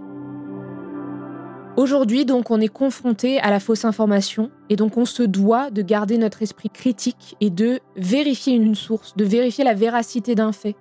Aujourd'hui, 1.77 2.23
donc, 2.23 2.51
on 2.51 2.61
est 2.61 2.69
confronté 2.69 3.37
à 3.39 3.49
la 3.49 3.59
fausse 3.59 3.83
information 3.83 4.49
et 4.69 4.77
donc 4.77 4.95
on 4.95 5.03
se 5.03 5.23
doit 5.23 5.71
de 5.71 5.81
garder 5.81 6.17
notre 6.17 6.41
esprit 6.41 6.69
critique 6.69 7.35
et 7.41 7.49
de 7.49 7.81
vérifier 7.97 8.55
une 8.55 8.75
source, 8.75 9.13
de 9.17 9.25
vérifier 9.25 9.65
la 9.65 9.73
véracité 9.73 10.35
d'un 10.35 10.53
fait. 10.53 10.77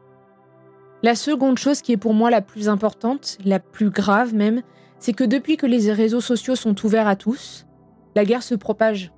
La 1.02 1.16
seconde 1.16 1.58
chose 1.58 1.82
qui 1.82 1.90
est 1.90 1.96
pour 1.96 2.14
moi 2.14 2.30
la 2.30 2.40
plus 2.40 2.68
importante, 2.68 3.38
la 3.44 3.58
plus 3.58 3.90
grave 3.90 4.34
même, 4.34 4.62
c'est 5.00 5.12
que 5.12 5.24
depuis 5.24 5.56
que 5.56 5.66
les 5.66 5.90
réseaux 5.92 6.20
sociaux 6.20 6.54
sont 6.54 6.86
ouverts 6.86 7.08
à 7.08 7.16
tous, 7.16 7.66
la 8.14 8.24
guerre 8.24 8.44
se 8.44 8.54
propage. 8.54 9.10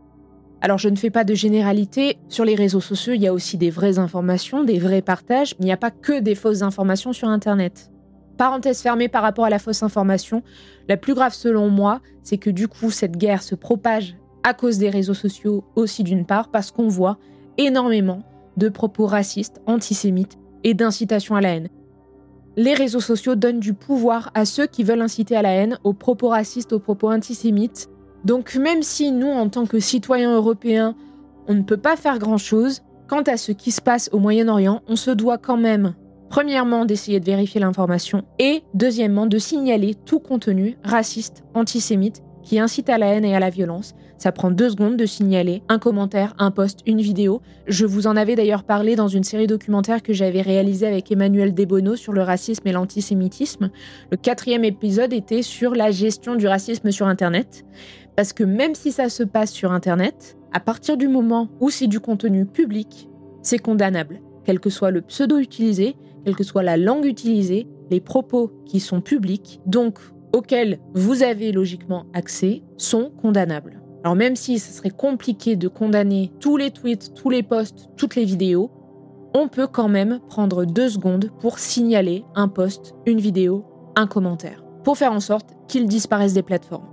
Alors 0.63 0.79
je 0.79 0.89
ne 0.89 0.97
fais 0.97 1.11
pas 1.11 1.25
de 1.25 1.35
généralité, 1.35 2.17
sur 2.29 2.47
les 2.47 2.55
réseaux 2.55 2.81
sociaux 2.81 3.13
il 3.13 3.21
y 3.21 3.27
a 3.27 3.35
aussi 3.35 3.59
des 3.59 3.71
vraies 3.71 3.99
informations, 3.99 4.65
des 4.65 4.79
vrais 4.79 5.03
partages, 5.03 5.55
il 5.61 5.67
n'y 5.67 5.73
a 5.73 5.77
pas 5.77 5.91
que 5.91 6.21
des 6.21 6.35
fausses 6.35 6.63
informations 6.63 7.13
sur 7.13 7.29
Internet. 7.29 7.91
Parenthèse 8.37 8.81
fermée 8.81 9.09
par 9.09 9.23
rapport 9.23 9.45
à 9.45 9.51
la 9.51 9.59
fausse 9.59 9.83
information, 9.83 10.43
la 10.89 10.97
plus 10.97 11.15
grave 11.15 11.35
selon 11.35 11.71
moi, 11.71 12.01
c'est 12.23 12.39
que 12.39 12.51
du 12.51 12.69
coup 12.69 12.91
cette 12.91 13.17
guerre 13.17 13.43
se 13.43 13.55
propage 13.55 14.17
à 14.43 14.55
cause 14.55 14.79
des 14.79 14.91
réseaux 14.91 15.15
sociaux 15.15 15.65
aussi 15.75 16.05
d'une 16.05 16.27
part, 16.27 16.51
parce 16.51 16.71
qu'on 16.71 16.89
voit 16.89 17.19
énormément 17.59 18.23
de 18.57 18.69
propos 18.69 19.07
racistes, 19.07 19.61
antisémites 19.67 20.39
et 20.65 20.75
d'incitation 20.75 21.35
à 21.35 21.41
la 21.41 21.57
haine. 21.57 21.69
Les 22.57 22.75
réseaux 22.75 23.01
sociaux 23.01 23.35
donnent 23.35 23.61
du 23.61 23.75
pouvoir 23.75 24.31
à 24.35 24.45
ceux 24.45 24.67
qui 24.67 24.85
veulent 24.85 25.03
inciter 25.03 25.37
à 25.37 25.43
la 25.43 25.51
haine, 25.51 25.79
aux 25.85 25.93
propos 25.93 26.29
racistes, 26.29 26.73
aux 26.73 26.79
propos 26.79 27.11
antisémites, 27.11 27.89
donc 28.25 28.55
même 28.55 28.83
si 28.83 29.13
nous, 29.13 29.29
en 29.31 29.49
tant 29.49 29.67
que 29.67 29.79
citoyens 29.79 30.35
européens, 30.35 30.95
on 31.49 31.55
ne 31.55 31.63
peut 31.63 31.77
pas 31.77 31.97
faire 31.97 32.19
grand-chose, 32.19 32.83
quant 33.09 33.23
à 33.23 33.37
ce 33.37 33.53
qui 33.53 33.71
se 33.71 33.81
passe 33.81 34.09
au 34.13 34.19
Moyen-Orient, 34.19 34.83
on 34.89 34.97
se 34.97 35.11
doit 35.11 35.39
quand 35.39 35.57
même, 35.57 35.95
premièrement, 36.29 36.85
d'essayer 36.85 37.21
de 37.21 37.25
vérifier 37.25 37.61
l'information 37.61 38.25
et, 38.39 38.63
deuxièmement, 38.75 39.27
de 39.27 39.39
signaler 39.39 39.95
tout 39.95 40.21
contenu 40.21 40.77
raciste, 40.85 41.45
antisémite, 41.55 42.23
qui 42.47 42.61
incite 42.61 42.89
à 42.89 42.97
la 42.97 43.09
haine 43.09 43.25
et 43.25 43.35
à 43.35 43.41
la 43.41 43.51
violence. 43.51 43.95
Ça 44.19 44.31
prend 44.31 44.51
deux 44.51 44.71
secondes 44.71 44.97
de 44.97 45.05
signaler 45.05 45.63
un 45.69 45.79
commentaire, 45.79 46.35
un 46.39 46.53
post, 46.53 46.81
une 46.87 47.01
vidéo. 47.01 47.43
Je 47.67 47.85
vous 47.85 48.07
en 48.07 48.17
avais 48.17 48.37
d'ailleurs 48.37 48.63
parlé 48.63 48.95
dans 48.95 49.09
une 49.09 49.25
série 49.25 49.49
documentaire 49.49 50.03
que 50.03 50.13
j'avais 50.13 50.43
réalisée 50.43 50.87
avec 50.87 51.11
Emmanuel 51.11 51.53
Desbonneau 51.53 51.97
sur 51.97 52.13
le 52.13 52.23
racisme 52.23 52.67
et 52.67 52.73
l'antisémitisme. 52.73 53.71
Le 54.11 54.17
quatrième 54.17 54.65
épisode 54.65 55.13
était 55.13 55.43
sur 55.43 55.75
la 55.75 55.91
gestion 55.91 56.37
du 56.37 56.47
racisme 56.47 56.93
sur 56.93 57.09
Internet. 57.09 57.65
Parce 58.15 58.33
que 58.33 58.45
même 58.45 58.75
si 58.75 58.93
ça 58.93 59.09
se 59.09 59.25
passe 59.25 59.51
sur 59.51 59.73
Internet, 59.73 60.39
à 60.53 60.61
partir 60.61 60.97
du 60.97 61.09
moment 61.09 61.49
où 61.61 61.69
c'est 61.69 61.89
du 61.89 62.01
contenu 62.01 62.47
public, 62.47 63.09
c'est 63.43 63.59
condamnable, 63.59 64.21
quel 64.45 64.61
que 64.61 64.71
soit 64.71 64.91
le 64.91 65.03
pseudo 65.03 65.39
utilisé, 65.39 65.97
quelle 66.27 66.35
que 66.35 66.43
soit 66.43 66.65
la 66.65 66.77
langue 66.77 67.05
utilisée, 67.05 67.69
les 67.89 68.01
propos 68.01 68.51
qui 68.65 68.81
sont 68.81 69.01
publics, 69.01 69.61
donc 69.65 70.01
auxquels 70.35 70.81
vous 70.93 71.23
avez 71.23 71.53
logiquement 71.53 72.07
accès, 72.15 72.65
sont 72.77 73.13
condamnables. 73.23 73.81
Alors 74.03 74.17
même 74.17 74.35
si 74.35 74.59
ce 74.59 74.73
serait 74.73 74.91
compliqué 74.91 75.55
de 75.55 75.69
condamner 75.69 76.33
tous 76.41 76.57
les 76.57 76.73
tweets, 76.73 77.15
tous 77.15 77.31
les 77.31 77.45
posts, 77.45 77.89
toutes 77.97 78.17
les 78.17 78.25
vidéos, 78.25 78.73
on 79.35 79.47
peut 79.47 79.69
quand 79.69 79.89
même 79.89 80.19
prendre 80.29 80.65
deux 80.65 80.89
secondes 80.89 81.31
pour 81.39 81.61
signaler 81.61 82.25
un 82.35 82.49
post, 82.49 82.97
une 83.07 83.21
vidéo, 83.21 83.65
un 83.95 84.09
commentaire, 84.09 84.65
pour 84.83 84.99
faire 84.99 85.13
en 85.13 85.21
sorte 85.21 85.51
qu'ils 85.69 85.87
disparaissent 85.87 86.35
des 86.35 86.43
plateformes. 86.43 86.89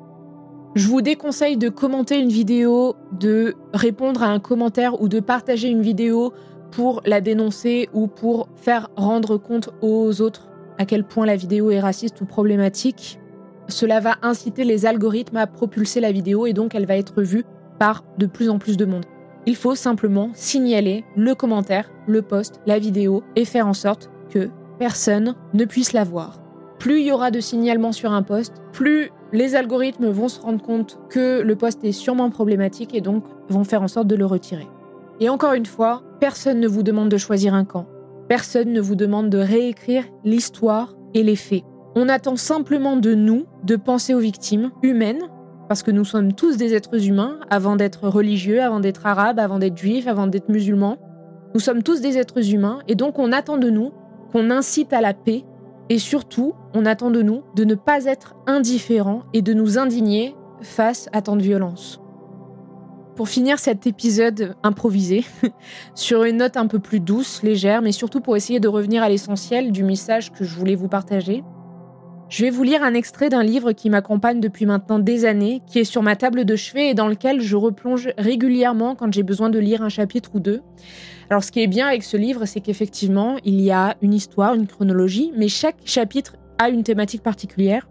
Je 0.75 0.87
vous 0.87 1.01
déconseille 1.01 1.57
de 1.57 1.69
commenter 1.69 2.19
une 2.19 2.29
vidéo, 2.29 2.95
de 3.19 3.55
répondre 3.73 4.21
à 4.21 4.27
un 4.27 4.39
commentaire 4.39 5.01
ou 5.01 5.07
de 5.07 5.19
partager 5.19 5.69
une 5.69 5.81
vidéo 5.81 6.33
pour 6.75 7.01
la 7.05 7.21
dénoncer 7.21 7.87
ou 7.93 8.07
pour 8.07 8.49
faire 8.55 8.89
rendre 8.95 9.37
compte 9.37 9.69
aux 9.81 10.21
autres 10.21 10.47
à 10.79 10.85
quel 10.85 11.03
point 11.03 11.25
la 11.25 11.35
vidéo 11.35 11.69
est 11.69 11.79
raciste 11.79 12.19
ou 12.21 12.25
problématique. 12.25 13.19
Cela 13.67 13.99
va 13.99 14.15
inciter 14.23 14.63
les 14.63 14.85
algorithmes 14.85 15.37
à 15.37 15.47
propulser 15.47 15.99
la 15.99 16.11
vidéo 16.11 16.47
et 16.47 16.53
donc 16.53 16.73
elle 16.73 16.87
va 16.87 16.97
être 16.97 17.21
vue 17.21 17.45
par 17.79 18.03
de 18.17 18.25
plus 18.25 18.49
en 18.49 18.57
plus 18.57 18.75
de 18.75 18.85
monde. 18.85 19.05
Il 19.45 19.55
faut 19.55 19.75
simplement 19.75 20.31
signaler 20.33 21.05
le 21.15 21.35
commentaire, 21.35 21.91
le 22.07 22.21
post, 22.21 22.59
la 22.65 22.79
vidéo 22.79 23.23
et 23.35 23.45
faire 23.45 23.67
en 23.67 23.73
sorte 23.73 24.09
que 24.29 24.49
personne 24.79 25.35
ne 25.53 25.65
puisse 25.65 25.93
la 25.93 26.03
voir. 26.03 26.39
Plus 26.79 27.01
il 27.01 27.07
y 27.07 27.11
aura 27.11 27.29
de 27.29 27.39
signalements 27.39 27.91
sur 27.91 28.11
un 28.11 28.23
post, 28.23 28.55
plus 28.71 29.11
les 29.31 29.55
algorithmes 29.55 30.09
vont 30.09 30.27
se 30.27 30.41
rendre 30.41 30.61
compte 30.61 30.97
que 31.09 31.41
le 31.41 31.55
poste 31.55 31.83
est 31.83 31.91
sûrement 31.91 32.31
problématique 32.31 32.95
et 32.95 33.01
donc 33.01 33.23
vont 33.49 33.63
faire 33.63 33.83
en 33.83 33.87
sorte 33.87 34.07
de 34.07 34.15
le 34.15 34.25
retirer. 34.25 34.67
Et 35.19 35.29
encore 35.29 35.53
une 35.53 35.65
fois, 35.65 36.03
personne 36.19 36.59
ne 36.59 36.67
vous 36.67 36.83
demande 36.83 37.09
de 37.09 37.17
choisir 37.17 37.53
un 37.53 37.65
camp. 37.65 37.87
Personne 38.27 38.71
ne 38.71 38.81
vous 38.81 38.95
demande 38.95 39.29
de 39.29 39.37
réécrire 39.37 40.05
l'histoire 40.23 40.95
et 41.13 41.23
les 41.23 41.35
faits. 41.35 41.63
On 41.95 42.09
attend 42.09 42.35
simplement 42.35 42.97
de 42.97 43.13
nous 43.13 43.45
de 43.63 43.75
penser 43.75 44.13
aux 44.13 44.19
victimes 44.19 44.71
humaines, 44.81 45.21
parce 45.69 45.83
que 45.83 45.91
nous 45.91 46.05
sommes 46.05 46.33
tous 46.33 46.57
des 46.57 46.73
êtres 46.73 47.07
humains, 47.07 47.39
avant 47.49 47.75
d'être 47.75 48.07
religieux, 48.07 48.61
avant 48.61 48.79
d'être 48.79 49.05
arabes, 49.05 49.39
avant 49.39 49.59
d'être 49.59 49.77
juifs, 49.77 50.07
avant 50.07 50.27
d'être 50.27 50.49
musulmans. 50.49 50.97
Nous 51.53 51.59
sommes 51.59 51.83
tous 51.83 52.01
des 52.01 52.17
êtres 52.17 52.53
humains, 52.53 52.79
et 52.87 52.95
donc 52.95 53.19
on 53.19 53.31
attend 53.31 53.57
de 53.57 53.69
nous 53.69 53.91
qu'on 54.31 54.49
incite 54.49 54.93
à 54.93 55.01
la 55.01 55.13
paix 55.13 55.45
et 55.89 55.99
surtout, 55.99 56.53
on 56.73 56.85
attend 56.85 57.11
de 57.11 57.21
nous 57.21 57.43
de 57.55 57.65
ne 57.65 57.75
pas 57.75 58.05
être 58.05 58.35
indifférents 58.47 59.23
et 59.33 59.41
de 59.41 59.53
nous 59.53 59.77
indigner 59.77 60.35
face 60.61 61.09
à 61.11 61.21
tant 61.21 61.35
de 61.35 61.41
violence. 61.41 62.02
Pour 63.15 63.29
finir 63.29 63.59
cet 63.59 63.85
épisode 63.85 64.55
improvisé, 64.63 65.23
sur 65.95 66.23
une 66.23 66.37
note 66.37 66.57
un 66.57 66.65
peu 66.65 66.79
plus 66.79 66.99
douce, 66.99 67.43
légère, 67.43 67.83
mais 67.83 67.91
surtout 67.91 68.21
pour 68.21 68.35
essayer 68.35 68.59
de 68.59 68.67
revenir 68.67 69.03
à 69.03 69.09
l'essentiel 69.09 69.71
du 69.71 69.83
message 69.83 70.31
que 70.31 70.43
je 70.43 70.55
voulais 70.55 70.73
vous 70.73 70.87
partager, 70.87 71.43
je 72.29 72.43
vais 72.43 72.49
vous 72.49 72.63
lire 72.63 72.81
un 72.81 72.95
extrait 72.95 73.29
d'un 73.29 73.43
livre 73.43 73.73
qui 73.73 73.91
m'accompagne 73.91 74.39
depuis 74.39 74.65
maintenant 74.65 74.97
des 74.97 75.25
années, 75.25 75.61
qui 75.67 75.77
est 75.77 75.83
sur 75.83 76.01
ma 76.01 76.15
table 76.15 76.45
de 76.45 76.55
chevet 76.55 76.89
et 76.89 76.93
dans 76.95 77.07
lequel 77.07 77.39
je 77.39 77.55
replonge 77.55 78.09
régulièrement 78.17 78.95
quand 78.95 79.13
j'ai 79.13 79.21
besoin 79.21 79.51
de 79.51 79.59
lire 79.59 79.83
un 79.83 79.89
chapitre 79.89 80.31
ou 80.33 80.39
deux. 80.39 80.61
Alors 81.29 81.43
ce 81.43 81.51
qui 81.51 81.61
est 81.61 81.67
bien 81.67 81.85
avec 81.85 82.01
ce 82.01 82.17
livre, 82.17 82.45
c'est 82.45 82.61
qu'effectivement, 82.61 83.37
il 83.43 83.61
y 83.61 83.69
a 83.69 83.95
une 84.01 84.15
histoire, 84.15 84.55
une 84.55 84.65
chronologie, 84.65 85.31
mais 85.37 85.47
chaque 85.47 85.77
chapitre 85.85 86.37
a 86.57 86.69
une 86.69 86.81
thématique 86.81 87.21
particulière 87.21 87.87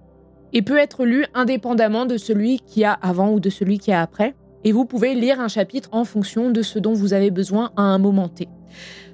et 0.52 0.62
peut 0.62 0.78
être 0.78 1.04
lu 1.04 1.24
indépendamment 1.34 2.06
de 2.06 2.16
celui 2.16 2.58
qui 2.58 2.82
a 2.82 2.92
avant 2.92 3.30
ou 3.30 3.38
de 3.38 3.50
celui 3.50 3.78
qui 3.78 3.92
a 3.92 4.02
après. 4.02 4.34
Et 4.64 4.72
vous 4.72 4.84
pouvez 4.84 5.14
lire 5.14 5.40
un 5.40 5.48
chapitre 5.48 5.88
en 5.92 6.04
fonction 6.04 6.50
de 6.50 6.62
ce 6.62 6.78
dont 6.78 6.92
vous 6.92 7.12
avez 7.12 7.30
besoin 7.30 7.72
à 7.76 7.82
un 7.82 7.98
moment 7.98 8.28
T. 8.28 8.48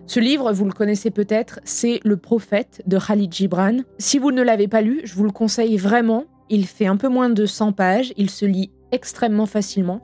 Ce 0.06 0.20
livre, 0.20 0.52
vous 0.52 0.64
le 0.64 0.72
connaissez 0.72 1.10
peut-être, 1.10 1.60
c'est 1.64 2.00
Le 2.04 2.16
Prophète 2.16 2.82
de 2.86 2.98
Khalid 2.98 3.32
Gibran. 3.32 3.78
Si 3.98 4.18
vous 4.18 4.30
ne 4.30 4.42
l'avez 4.42 4.68
pas 4.68 4.80
lu, 4.80 5.02
je 5.04 5.14
vous 5.14 5.24
le 5.24 5.30
conseille 5.30 5.76
vraiment. 5.76 6.24
Il 6.48 6.66
fait 6.66 6.86
un 6.86 6.96
peu 6.96 7.08
moins 7.08 7.28
de 7.28 7.44
100 7.44 7.72
pages, 7.72 8.14
il 8.16 8.30
se 8.30 8.46
lit 8.46 8.70
extrêmement 8.90 9.44
facilement, 9.44 10.00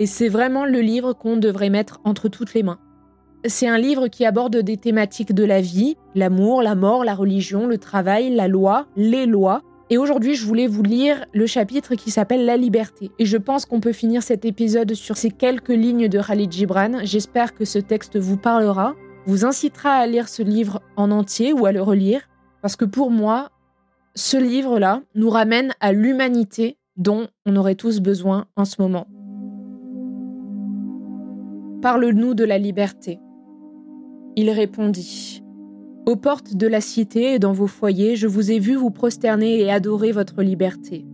et 0.00 0.06
c'est 0.06 0.28
vraiment 0.28 0.64
le 0.64 0.80
livre 0.80 1.12
qu'on 1.12 1.36
devrait 1.36 1.70
mettre 1.70 2.00
entre 2.04 2.28
toutes 2.28 2.54
les 2.54 2.64
mains. 2.64 2.80
C'est 3.46 3.68
un 3.68 3.78
livre 3.78 4.08
qui 4.08 4.24
aborde 4.24 4.56
des 4.56 4.76
thématiques 4.76 5.34
de 5.34 5.44
la 5.44 5.60
vie, 5.60 5.96
l'amour, 6.14 6.62
la 6.62 6.74
mort, 6.74 7.04
la 7.04 7.14
religion, 7.14 7.66
le 7.66 7.78
travail, 7.78 8.34
la 8.34 8.48
loi, 8.48 8.86
les 8.96 9.26
lois. 9.26 9.62
Et 9.90 9.98
aujourd'hui, 9.98 10.34
je 10.34 10.46
voulais 10.46 10.66
vous 10.66 10.82
lire 10.82 11.26
le 11.34 11.46
chapitre 11.46 11.94
qui 11.94 12.10
s'appelle 12.10 12.46
La 12.46 12.56
liberté. 12.56 13.10
Et 13.18 13.26
je 13.26 13.36
pense 13.36 13.66
qu'on 13.66 13.80
peut 13.80 13.92
finir 13.92 14.22
cet 14.22 14.44
épisode 14.46 14.94
sur 14.94 15.16
ces 15.16 15.30
quelques 15.30 15.68
lignes 15.68 16.08
de 16.08 16.20
Khalid 16.20 16.50
Gibran. 16.50 17.04
J'espère 17.04 17.54
que 17.54 17.66
ce 17.66 17.78
texte 17.78 18.18
vous 18.18 18.38
parlera, 18.38 18.94
vous 19.26 19.44
incitera 19.44 19.90
à 19.90 20.06
lire 20.06 20.28
ce 20.28 20.42
livre 20.42 20.80
en 20.96 21.10
entier 21.10 21.52
ou 21.52 21.66
à 21.66 21.72
le 21.72 21.82
relire. 21.82 22.22
Parce 22.62 22.76
que 22.76 22.86
pour 22.86 23.10
moi, 23.10 23.50
ce 24.14 24.38
livre-là 24.38 25.02
nous 25.14 25.28
ramène 25.28 25.74
à 25.80 25.92
l'humanité 25.92 26.78
dont 26.96 27.26
on 27.44 27.54
aurait 27.56 27.74
tous 27.74 28.00
besoin 28.00 28.46
en 28.56 28.64
ce 28.64 28.80
moment. 28.80 29.06
Parle-nous 31.82 32.32
de 32.32 32.44
la 32.44 32.56
liberté. 32.56 33.20
Il 34.36 34.48
répondit 34.48 35.43
Aux 36.06 36.16
portes 36.16 36.54
de 36.54 36.66
la 36.66 36.82
cité 36.82 37.32
et 37.32 37.38
dans 37.38 37.52
vos 37.52 37.66
foyers, 37.66 38.14
je 38.14 38.26
vous 38.26 38.50
ai 38.50 38.58
vu 38.58 38.74
vous 38.74 38.90
prosterner 38.90 39.60
et 39.60 39.70
adorer 39.70 40.12
votre 40.12 40.42
liberté. 40.42 41.06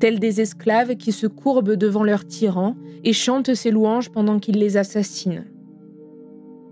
tels 0.00 0.18
des 0.18 0.40
esclaves 0.40 0.96
qui 0.96 1.12
se 1.12 1.28
courbent 1.28 1.76
devant 1.76 2.02
leur 2.02 2.24
tyran 2.24 2.74
et 3.04 3.12
chantent 3.12 3.54
ses 3.54 3.70
louanges 3.70 4.10
pendant 4.10 4.40
qu'il 4.40 4.58
les 4.58 4.76
assassine. 4.76 5.44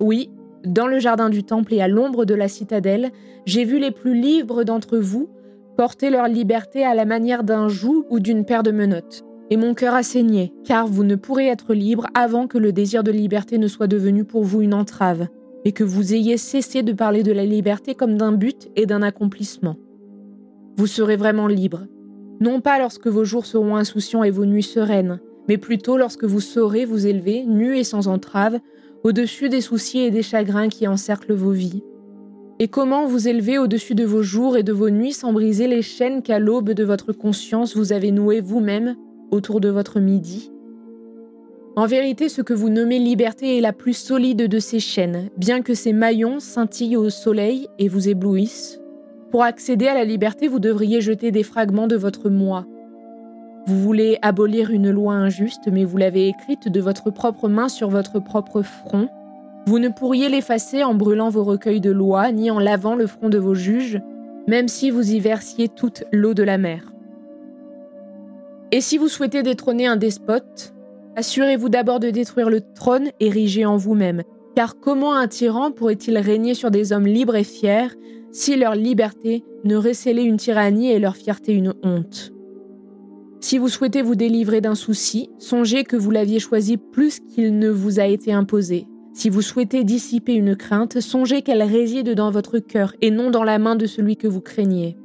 Oui, 0.00 0.30
dans 0.64 0.88
le 0.88 0.98
jardin 0.98 1.28
du 1.28 1.44
temple 1.44 1.74
et 1.74 1.80
à 1.80 1.86
l'ombre 1.86 2.24
de 2.24 2.34
la 2.34 2.48
citadelle, 2.48 3.10
j'ai 3.46 3.64
vu 3.64 3.78
les 3.78 3.92
plus 3.92 4.18
libres 4.18 4.64
d'entre 4.64 4.98
vous 4.98 5.28
porter 5.76 6.10
leur 6.10 6.26
liberté 6.26 6.84
à 6.84 6.94
la 6.94 7.04
manière 7.04 7.44
d'un 7.44 7.68
joug 7.68 8.04
ou 8.10 8.20
d'une 8.20 8.44
paire 8.44 8.62
de 8.62 8.72
menottes. 8.72 9.22
Et 9.50 9.56
mon 9.56 9.74
cœur 9.74 9.94
a 9.94 10.02
saigné, 10.02 10.52
car 10.64 10.86
vous 10.86 11.04
ne 11.04 11.14
pourrez 11.14 11.46
être 11.46 11.72
libre 11.72 12.06
avant 12.14 12.46
que 12.46 12.58
le 12.58 12.72
désir 12.72 13.04
de 13.04 13.12
liberté 13.12 13.58
ne 13.58 13.68
soit 13.68 13.86
devenu 13.86 14.24
pour 14.24 14.44
vous 14.44 14.60
une 14.60 14.74
entrave, 14.74 15.28
et 15.64 15.72
que 15.72 15.84
vous 15.84 16.14
ayez 16.14 16.36
cessé 16.36 16.82
de 16.82 16.92
parler 16.92 17.22
de 17.22 17.32
la 17.32 17.44
liberté 17.44 17.94
comme 17.94 18.16
d'un 18.16 18.32
but 18.32 18.68
et 18.76 18.86
d'un 18.86 19.02
accomplissement. 19.02 19.76
Vous 20.76 20.86
serez 20.86 21.16
vraiment 21.16 21.46
libre, 21.46 21.86
non 22.40 22.60
pas 22.60 22.78
lorsque 22.78 23.06
vos 23.06 23.24
jours 23.24 23.44
seront 23.44 23.76
insouciants 23.76 24.24
et 24.24 24.30
vos 24.30 24.46
nuits 24.46 24.62
sereines, 24.62 25.20
mais 25.48 25.58
plutôt 25.58 25.96
lorsque 25.96 26.24
vous 26.24 26.40
saurez 26.40 26.84
vous 26.84 27.06
élever, 27.06 27.44
nus 27.44 27.76
et 27.76 27.84
sans 27.84 28.08
entrave, 28.08 28.58
au-dessus 29.04 29.48
des 29.48 29.60
soucis 29.60 30.00
et 30.00 30.10
des 30.10 30.22
chagrins 30.22 30.68
qui 30.68 30.88
encerclent 30.88 31.34
vos 31.34 31.50
vies. 31.50 31.82
Et 32.58 32.68
comment 32.68 33.06
vous 33.06 33.28
élever 33.28 33.58
au-dessus 33.58 33.94
de 33.94 34.04
vos 34.04 34.22
jours 34.22 34.56
et 34.56 34.62
de 34.62 34.72
vos 34.72 34.90
nuits 34.90 35.12
sans 35.12 35.32
briser 35.32 35.66
les 35.66 35.82
chaînes 35.82 36.22
qu'à 36.22 36.38
l'aube 36.38 36.70
de 36.70 36.84
votre 36.84 37.12
conscience 37.12 37.76
vous 37.76 37.92
avez 37.92 38.10
nouées 38.10 38.40
vous-même 38.40 38.96
autour 39.30 39.60
de 39.60 39.70
votre 39.70 39.98
midi? 39.98 40.50
En 41.76 41.86
vérité, 41.86 42.28
ce 42.28 42.42
que 42.42 42.52
vous 42.52 42.68
nommez 42.68 42.98
liberté 42.98 43.56
est 43.56 43.60
la 43.60 43.72
plus 43.72 43.94
solide 43.94 44.48
de 44.48 44.58
ces 44.58 44.80
chaînes, 44.80 45.30
bien 45.36 45.62
que 45.62 45.74
ces 45.74 45.92
maillons 45.92 46.40
scintillent 46.40 46.96
au 46.96 47.10
soleil 47.10 47.68
et 47.78 47.88
vous 47.88 48.08
éblouissent. 48.08 48.80
Pour 49.30 49.44
accéder 49.44 49.86
à 49.86 49.94
la 49.94 50.04
liberté, 50.04 50.48
vous 50.48 50.58
devriez 50.58 51.00
jeter 51.00 51.30
des 51.30 51.44
fragments 51.44 51.86
de 51.86 51.96
votre 51.96 52.28
moi, 52.28 52.66
vous 53.66 53.78
voulez 53.78 54.18
abolir 54.22 54.70
une 54.70 54.90
loi 54.90 55.12
injuste, 55.12 55.68
mais 55.70 55.84
vous 55.84 55.96
l'avez 55.96 56.28
écrite 56.28 56.68
de 56.68 56.80
votre 56.80 57.10
propre 57.10 57.48
main 57.48 57.68
sur 57.68 57.90
votre 57.90 58.18
propre 58.18 58.62
front. 58.62 59.08
Vous 59.66 59.78
ne 59.78 59.88
pourriez 59.88 60.28
l'effacer 60.28 60.82
en 60.82 60.94
brûlant 60.94 61.28
vos 61.28 61.44
recueils 61.44 61.80
de 61.80 61.90
lois, 61.90 62.32
ni 62.32 62.50
en 62.50 62.58
lavant 62.58 62.96
le 62.96 63.06
front 63.06 63.28
de 63.28 63.38
vos 63.38 63.54
juges, 63.54 64.00
même 64.48 64.66
si 64.66 64.90
vous 64.90 65.12
y 65.12 65.20
versiez 65.20 65.68
toute 65.68 66.04
l'eau 66.10 66.32
de 66.32 66.42
la 66.42 66.58
mer. 66.58 66.92
Et 68.72 68.80
si 68.80 68.98
vous 68.98 69.08
souhaitez 69.08 69.42
détrôner 69.42 69.86
un 69.86 69.96
despote, 69.96 70.72
assurez-vous 71.16 71.68
d'abord 71.68 72.00
de 72.00 72.10
détruire 72.10 72.50
le 72.50 72.60
trône 72.60 73.10
érigé 73.20 73.64
en 73.64 73.76
vous-même, 73.76 74.22
car 74.54 74.78
comment 74.78 75.14
un 75.14 75.28
tyran 75.28 75.70
pourrait-il 75.70 76.18
régner 76.18 76.54
sur 76.54 76.70
des 76.70 76.92
hommes 76.92 77.06
libres 77.06 77.36
et 77.36 77.44
fiers 77.44 77.88
si 78.32 78.56
leur 78.56 78.74
liberté 78.74 79.42
ne 79.64 79.76
récélait 79.76 80.24
une 80.24 80.36
tyrannie 80.36 80.90
et 80.90 80.98
leur 80.98 81.16
fierté 81.16 81.52
une 81.52 81.74
honte? 81.82 82.32
Si 83.40 83.56
vous 83.56 83.68
souhaitez 83.68 84.02
vous 84.02 84.16
délivrer 84.16 84.60
d'un 84.60 84.74
souci, 84.74 85.30
songez 85.38 85.84
que 85.84 85.96
vous 85.96 86.10
l'aviez 86.10 86.40
choisi 86.40 86.76
plus 86.76 87.20
qu'il 87.20 87.58
ne 87.58 87.70
vous 87.70 87.98
a 87.98 88.04
été 88.04 88.32
imposé. 88.32 88.86
Si 89.14 89.30
vous 89.30 89.42
souhaitez 89.42 89.82
dissiper 89.82 90.34
une 90.34 90.56
crainte, 90.56 91.00
songez 91.00 91.42
qu'elle 91.42 91.62
réside 91.62 92.14
dans 92.14 92.30
votre 92.30 92.58
cœur 92.58 92.94
et 93.00 93.10
non 93.10 93.30
dans 93.30 93.42
la 93.42 93.58
main 93.58 93.76
de 93.76 93.86
celui 93.86 94.16
que 94.16 94.28
vous 94.28 94.40
craignez. 94.40 94.96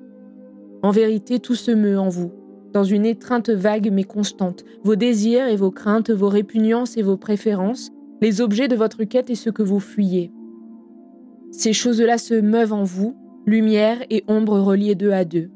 En 0.83 0.91
vérité, 0.91 1.39
tout 1.39 1.55
se 1.55 1.71
meut 1.71 1.97
en 1.97 2.09
vous, 2.09 2.31
dans 2.75 2.83
une 2.83 3.05
étreinte 3.05 3.49
vague 3.49 3.89
mais 3.89 4.03
constante, 4.03 4.65
vos 4.83 4.97
désirs 4.97 5.47
et 5.47 5.55
vos 5.55 5.71
craintes, 5.71 6.11
vos 6.11 6.27
répugnances 6.27 6.97
et 6.97 7.03
vos 7.03 7.15
préférences, 7.15 7.89
les 8.21 8.41
objets 8.41 8.67
de 8.67 8.75
votre 8.75 9.05
quête 9.05 9.29
et 9.29 9.35
ce 9.35 9.49
que 9.49 9.63
vous 9.63 9.79
fuyez. 9.79 10.33
Ces 11.51 11.71
choses-là 11.71 12.17
se 12.17 12.33
meuvent 12.33 12.73
en 12.73 12.83
vous, 12.83 13.15
lumière 13.45 13.99
et 14.09 14.25
ombre 14.27 14.59
reliées 14.59 14.95
deux 14.95 15.11
à 15.11 15.23
deux. 15.23 15.51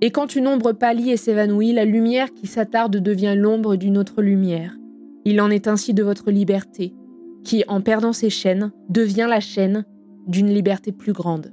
Et 0.00 0.10
quand 0.10 0.34
une 0.34 0.48
ombre 0.48 0.72
pâlit 0.72 1.12
et 1.12 1.16
s'évanouit, 1.16 1.72
la 1.72 1.84
lumière 1.84 2.34
qui 2.34 2.48
s'attarde 2.48 2.96
devient 2.96 3.34
l'ombre 3.36 3.76
d'une 3.76 3.96
autre 3.96 4.20
lumière. 4.20 4.76
Il 5.24 5.40
en 5.40 5.50
est 5.50 5.68
ainsi 5.68 5.94
de 5.94 6.02
votre 6.02 6.32
liberté, 6.32 6.92
qui, 7.44 7.62
en 7.68 7.80
perdant 7.80 8.12
ses 8.12 8.30
chaînes, 8.30 8.72
devient 8.88 9.28
la 9.30 9.38
chaîne 9.38 9.84
d'une 10.26 10.52
liberté 10.52 10.90
plus 10.90 11.12
grande. 11.12 11.52